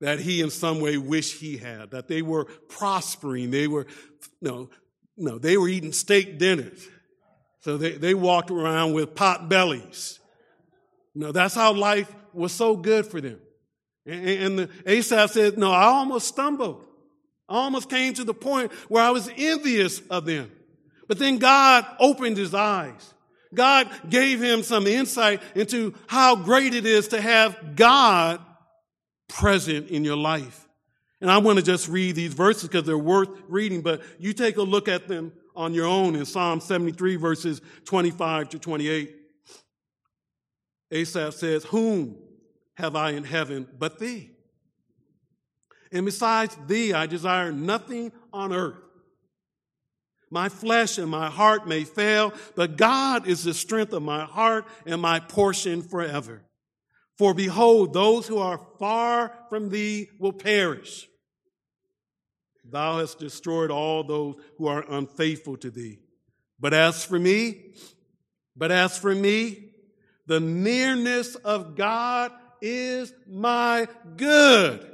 [0.00, 3.50] that he in some way wished he had, that they were prospering.
[3.50, 3.86] They were,
[4.40, 4.70] no,
[5.18, 6.88] no, they were eating steak dinners.
[7.60, 10.18] So they, they walked around with pot bellies.
[11.14, 13.38] No, that's how life was so good for them.
[14.06, 16.84] And, the Asaph said, No, I almost stumbled.
[17.48, 20.50] I almost came to the point where I was envious of them.
[21.08, 23.14] But then God opened his eyes.
[23.52, 28.40] God gave him some insight into how great it is to have God
[29.28, 30.68] present in your life.
[31.20, 34.56] And I want to just read these verses because they're worth reading, but you take
[34.56, 39.16] a look at them on your own in Psalm 73 verses 25 to 28.
[40.92, 42.16] Asaph says, Whom
[42.74, 44.30] have I in heaven but thee?
[45.92, 48.78] And besides thee, I desire nothing on earth.
[50.30, 54.64] My flesh and my heart may fail, but God is the strength of my heart
[54.86, 56.42] and my portion forever.
[57.18, 61.09] For behold, those who are far from thee will perish.
[62.70, 65.98] Thou hast destroyed all those who are unfaithful to thee.
[66.58, 67.72] But as for me,
[68.56, 69.70] but as for me,
[70.26, 74.86] the nearness of God is my good.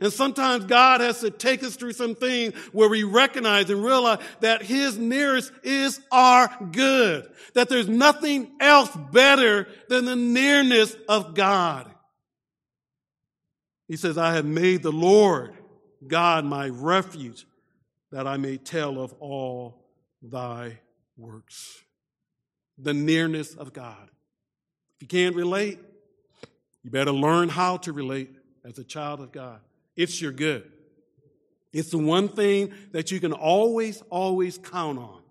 [0.00, 4.20] And sometimes God has to take us through some things where we recognize and realize
[4.40, 7.30] that His nearest is our good.
[7.52, 11.92] That there's nothing else better than the nearness of God.
[13.88, 15.54] He says, I have made the Lord
[16.06, 17.46] God my refuge
[18.10, 19.84] that I may tell of all
[20.22, 20.78] thy
[21.16, 21.82] works.
[22.78, 24.10] The nearness of God.
[24.96, 25.78] If you can't relate,
[26.82, 28.30] you better learn how to relate
[28.64, 29.60] as a child of God.
[29.96, 30.70] It's your good.
[31.72, 35.22] It's the one thing that you can always, always count on.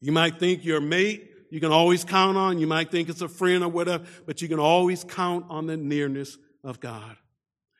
[0.00, 2.58] You might think your mate, you can always count on.
[2.58, 5.76] You might think it's a friend or whatever, but you can always count on the
[5.76, 7.16] nearness of God.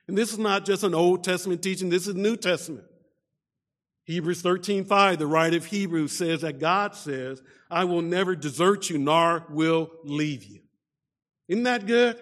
[0.09, 2.87] And this is not just an Old Testament teaching, this is New Testament.
[4.05, 8.89] Hebrews 13, 5, the writer of Hebrews says that God says, I will never desert
[8.89, 10.61] you, nor will leave you.
[11.49, 12.17] Isn't that good?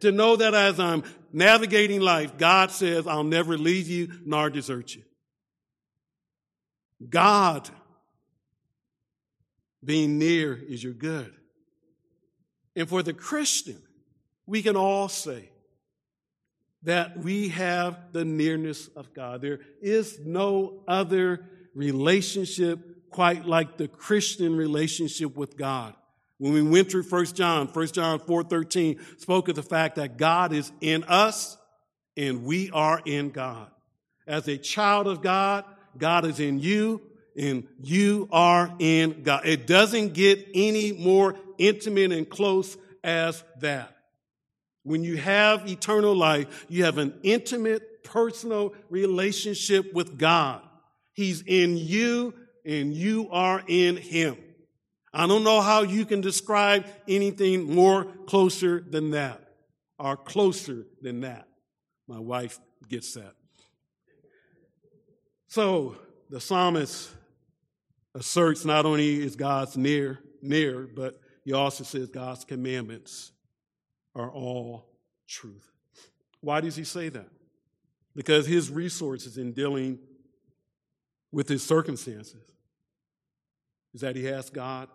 [0.00, 4.94] To know that as I'm navigating life, God says, I'll never leave you nor desert
[4.94, 5.02] you.
[7.08, 7.70] God
[9.82, 11.32] being near is your good.
[12.76, 13.80] And for the Christian,
[14.46, 15.48] we can all say
[16.82, 19.42] that we have the nearness of God.
[19.42, 25.94] There is no other relationship quite like the Christian relationship with God.
[26.38, 30.52] When we went through 1 John, 1 John 4:13 spoke of the fact that God
[30.52, 31.56] is in us
[32.16, 33.70] and we are in God.
[34.26, 35.64] As a child of God,
[35.96, 37.00] God is in you
[37.36, 39.46] and you are in God.
[39.46, 43.97] It doesn't get any more intimate and close as that.
[44.88, 50.62] When you have eternal life, you have an intimate, personal relationship with God.
[51.12, 52.32] He's in you
[52.64, 54.38] and you are in Him.
[55.12, 59.42] I don't know how you can describe anything more closer than that
[59.98, 61.46] or closer than that.
[62.06, 62.58] My wife
[62.88, 63.34] gets that.
[65.48, 65.96] So
[66.30, 67.10] the psalmist
[68.14, 73.32] asserts not only is God's near, near, but he also says God's commandments
[74.14, 74.86] are all
[75.26, 75.70] truth.
[76.40, 77.28] Why does he say that?
[78.14, 79.98] Because his resources in dealing
[81.30, 82.42] with his circumstances
[83.94, 84.88] is that he has God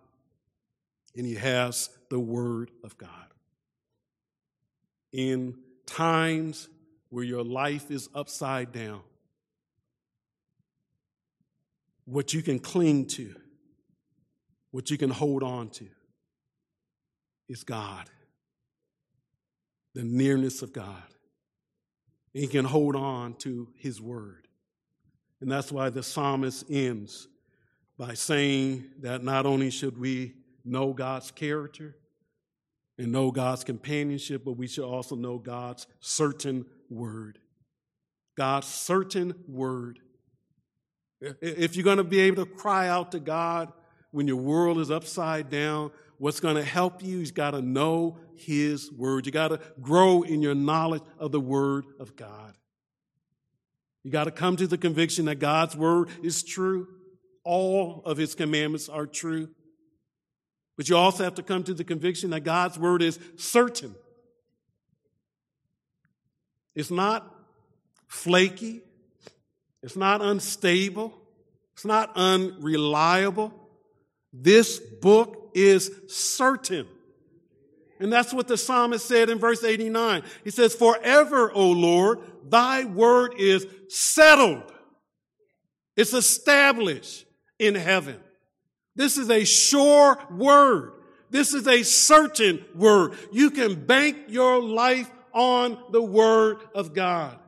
[1.15, 3.09] and he has the Word of God.
[5.11, 6.69] In times
[7.09, 9.01] where your life is upside down,
[12.05, 13.35] what you can cling to,
[14.71, 15.85] what you can hold on to,
[17.47, 18.09] is God,
[19.93, 21.03] the nearness of God.
[22.33, 24.47] You can hold on to His Word.
[25.41, 27.27] And that's why the psalmist ends
[27.97, 30.33] by saying that not only should we
[30.65, 31.95] know God's character
[32.97, 37.39] and know God's companionship, but we should also know God's certain word.
[38.35, 39.99] God's certain word.
[41.21, 43.71] If you're going to be able to cry out to God
[44.13, 48.19] when your world is upside down, what's going to help you is got to know
[48.35, 49.25] His word.
[49.25, 52.55] You got to grow in your knowledge of the word of God.
[54.03, 56.87] You got to come to the conviction that God's word is true.
[57.43, 59.49] All of His commandments are true.
[60.77, 63.95] But you also have to come to the conviction that God's word is certain.
[66.75, 67.35] It's not
[68.07, 68.81] flaky.
[69.81, 71.15] It's not unstable.
[71.73, 73.62] It's not unreliable.
[74.33, 76.87] This book is certain.
[77.99, 80.23] And that's what the psalmist said in verse 89.
[80.43, 82.19] He says, Forever, O Lord,
[82.49, 84.73] thy word is settled.
[85.95, 87.25] It's established
[87.59, 88.19] in heaven.
[88.95, 90.93] This is a sure word.
[91.29, 93.13] This is a certain word.
[93.31, 97.39] You can bank your life on the word of God.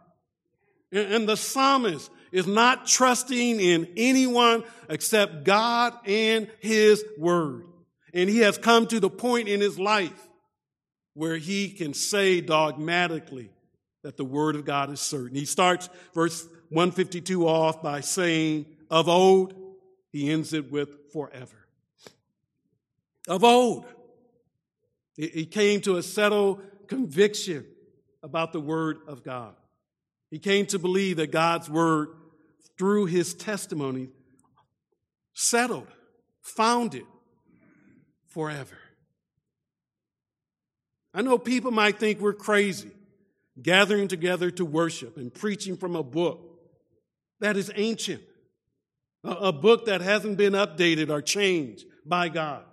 [0.91, 7.63] And the psalmist is not trusting in anyone except God and his word.
[8.13, 10.27] And he has come to the point in his life
[11.13, 13.51] where he can say dogmatically
[14.03, 15.35] that the word of God is certain.
[15.35, 19.53] He starts verse 152 off by saying, Of old,
[20.11, 21.67] he ends it with forever.
[23.29, 23.85] Of old,
[25.15, 27.65] he came to a settled conviction
[28.21, 29.55] about the Word of God.
[30.29, 32.09] He came to believe that God's Word,
[32.77, 34.09] through his testimony,
[35.33, 35.87] settled,
[36.41, 37.05] founded
[38.27, 38.77] forever.
[41.13, 42.91] I know people might think we're crazy
[43.61, 46.41] gathering together to worship and preaching from a book
[47.39, 48.21] that is ancient
[49.25, 52.63] a book that hasn't been updated or changed by God,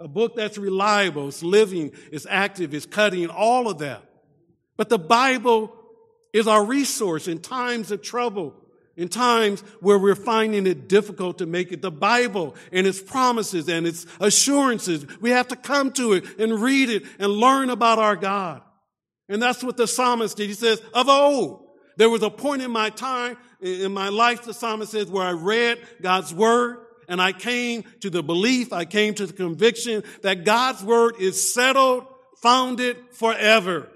[0.00, 4.02] a book that's reliable, it's living, it's active, it's cutting, all of that.
[4.76, 5.72] But the Bible
[6.32, 8.54] is our resource in times of trouble,
[8.98, 11.80] in times where we're finding it difficult to make it.
[11.80, 16.60] The Bible and its promises and its assurances, we have to come to it and
[16.60, 18.60] read it and learn about our God.
[19.28, 20.48] And that's what the psalmist did.
[20.48, 21.64] He says, of old,
[21.96, 25.32] there was a point in my time, in my life, the psalmist says, where I
[25.32, 26.78] read God's word
[27.08, 31.54] and I came to the belief, I came to the conviction that God's word is
[31.54, 32.04] settled,
[32.42, 33.88] founded forever.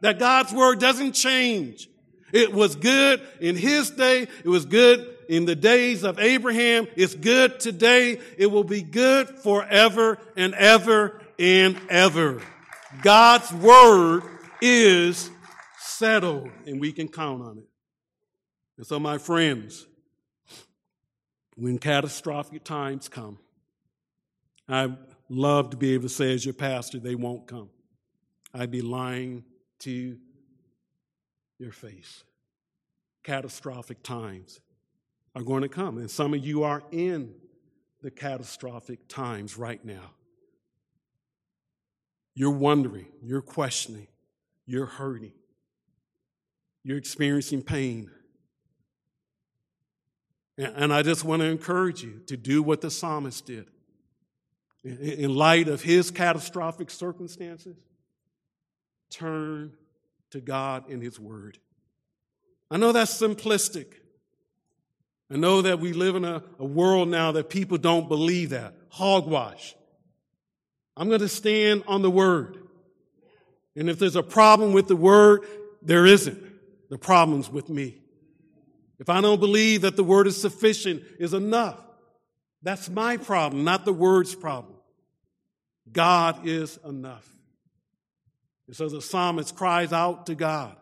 [0.00, 1.88] That God's word doesn't change.
[2.34, 4.22] It was good in his day.
[4.22, 6.88] It was good in the days of Abraham.
[6.96, 8.18] It's good today.
[8.36, 12.42] It will be good forever and ever and ever.
[13.02, 14.24] God's word
[14.60, 15.30] is
[15.78, 17.68] settled and we can count on it.
[18.78, 19.86] And so, my friends,
[21.54, 23.38] when catastrophic times come,
[24.68, 24.92] I
[25.28, 27.70] love to be able to say, as your pastor, they won't come.
[28.52, 29.44] I'd be lying
[29.80, 30.16] to
[31.64, 32.22] your face.
[33.24, 34.60] Catastrophic times
[35.34, 35.98] are going to come.
[35.98, 37.34] And some of you are in
[38.02, 40.10] the catastrophic times right now.
[42.34, 44.08] You're wondering, you're questioning,
[44.66, 45.32] you're hurting,
[46.82, 48.10] you're experiencing pain.
[50.58, 53.66] And I just want to encourage you to do what the psalmist did.
[54.84, 57.76] In light of his catastrophic circumstances,
[59.10, 59.72] turn
[60.34, 61.58] to God in His Word.
[62.70, 63.86] I know that's simplistic.
[65.30, 68.74] I know that we live in a, a world now that people don't believe that.
[68.90, 69.74] Hogwash.
[70.96, 72.58] I'm going to stand on the Word.
[73.76, 75.44] And if there's a problem with the Word,
[75.82, 76.42] there isn't.
[76.90, 77.98] The problem's with me.
[78.98, 81.80] If I don't believe that the Word is sufficient, is enough,
[82.62, 84.74] that's my problem, not the Word's problem.
[85.90, 87.28] God is enough.
[88.66, 90.76] And so the psalmist cries out to God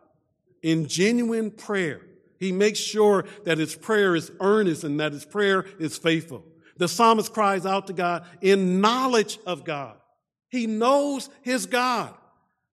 [0.63, 2.01] in genuine prayer.
[2.39, 6.45] He makes sure that his prayer is earnest and that his prayer is faithful.
[6.77, 9.97] The psalmist cries out to God in knowledge of God.
[10.49, 12.15] He knows his God.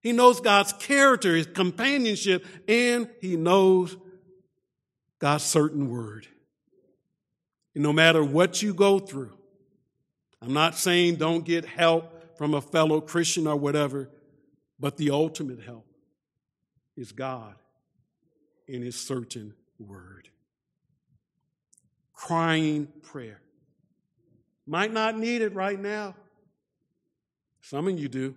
[0.02, 3.98] He knows God's character, his companionship, and he knows
[5.20, 6.26] God's certain word.
[7.76, 9.34] And no matter what you go through,
[10.42, 14.10] I'm not saying don't get help from a fellow Christian or whatever,
[14.80, 15.86] but the ultimate help
[16.96, 17.56] is God
[18.68, 20.30] in His certain word.
[22.14, 23.42] Crying prayer.
[24.68, 26.16] Might not need it right now.
[27.62, 28.36] Some of you do.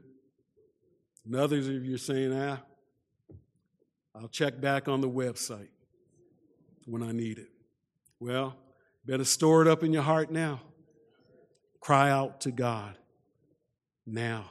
[1.24, 2.58] And others of you are saying, ah,
[4.14, 5.68] I'll check back on the website
[6.86, 7.48] when I need it.
[8.18, 8.56] Well,
[9.04, 10.60] better store it up in your heart now.
[11.80, 12.96] Cry out to God
[14.06, 14.50] now.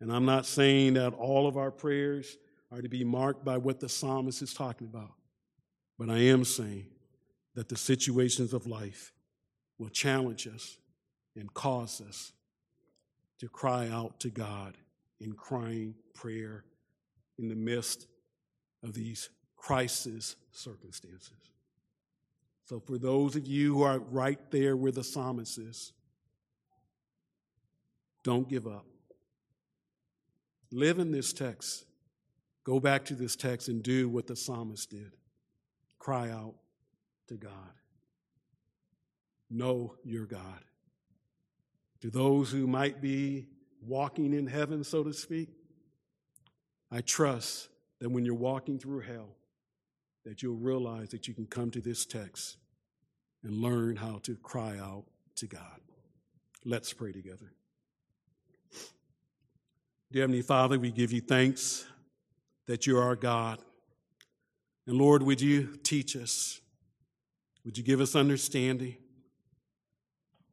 [0.00, 2.36] And I'm not saying that all of our prayers
[2.70, 5.12] are to be marked by what the psalmist is talking about,
[5.98, 6.86] but I am saying
[7.54, 9.12] that the situations of life
[9.78, 10.76] will challenge us
[11.34, 12.32] and cause us
[13.40, 14.74] to cry out to God
[15.20, 16.64] in crying prayer
[17.38, 18.06] in the midst
[18.82, 21.32] of these crisis circumstances.
[22.64, 25.92] So, for those of you who are right there where the psalmist is,
[28.22, 28.84] don't give up.
[30.70, 31.84] Live in this text.
[32.64, 35.12] Go back to this text and do what the psalmist did
[35.98, 36.54] cry out
[37.26, 37.52] to God.
[39.50, 40.64] Know your God.
[42.00, 43.48] To those who might be
[43.86, 45.48] walking in heaven, so to speak,
[46.90, 47.68] I trust
[48.00, 49.36] that when you're walking through hell,
[50.24, 52.56] that you'll realize that you can come to this text
[53.42, 55.04] and learn how to cry out
[55.36, 55.80] to God.
[56.64, 57.52] Let's pray together.
[60.10, 61.84] Dear Heavenly Father, we give you thanks
[62.66, 63.58] that you are God.
[64.86, 66.62] And Lord, would you teach us?
[67.62, 68.96] Would you give us understanding?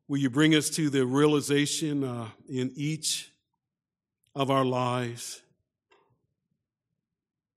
[0.10, 3.32] Will you bring us to the realization uh, in each
[4.36, 5.42] of our lives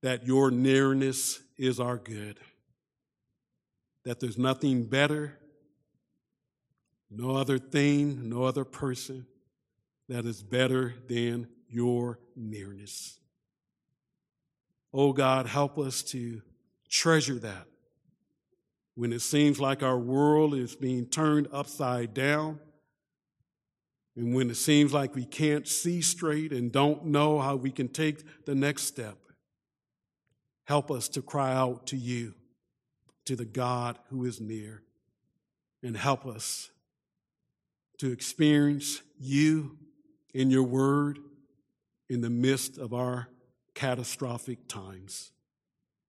[0.01, 2.39] that your nearness is our good?
[4.05, 5.37] That there's nothing better,
[7.11, 9.27] no other thing, no other person
[10.09, 13.19] that is better than your nearness.
[14.93, 16.41] Oh God, help us to
[16.89, 17.66] treasure that
[18.99, 22.59] when it seems like our world is being turned upside down,
[24.16, 27.87] and when it seems like we can't see straight and don't know how we can
[27.87, 29.16] take the next step.
[30.64, 32.35] Help us to cry out to you,
[33.25, 34.83] to the God who is near,
[35.81, 36.71] and help us
[37.99, 39.79] to experience you
[40.35, 41.21] in your word
[42.09, 43.29] in the midst of our
[43.75, 45.33] catastrophic times.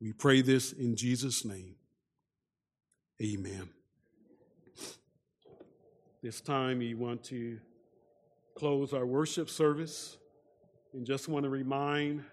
[0.02, 1.76] We pray this in Jesus' name.
[3.22, 3.70] Amen.
[6.24, 7.60] This time, we want to
[8.56, 10.18] close our worship service
[10.94, 12.24] and just want to remind